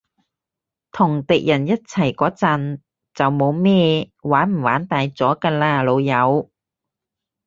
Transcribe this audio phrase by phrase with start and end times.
[0.91, 2.79] 同敵人一齊嗰陣，
[3.13, 6.49] 就冇咩玩唔玩大咗㗎喇，老友